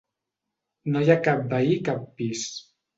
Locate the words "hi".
1.05-1.13